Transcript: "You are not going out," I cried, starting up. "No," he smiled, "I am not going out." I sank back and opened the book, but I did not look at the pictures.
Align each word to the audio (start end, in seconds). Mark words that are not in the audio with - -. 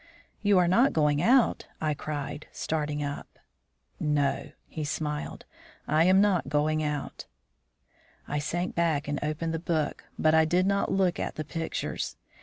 "You 0.41 0.57
are 0.57 0.67
not 0.67 0.93
going 0.93 1.21
out," 1.21 1.67
I 1.79 1.93
cried, 1.93 2.47
starting 2.51 3.03
up. 3.03 3.37
"No," 3.99 4.51
he 4.67 4.83
smiled, 4.83 5.45
"I 5.87 6.05
am 6.05 6.19
not 6.19 6.49
going 6.49 6.81
out." 6.81 7.27
I 8.27 8.39
sank 8.39 8.73
back 8.73 9.07
and 9.07 9.19
opened 9.23 9.53
the 9.53 9.59
book, 9.59 10.05
but 10.17 10.33
I 10.33 10.43
did 10.43 10.65
not 10.65 10.91
look 10.91 11.19
at 11.19 11.35
the 11.35 11.45
pictures. 11.45 12.17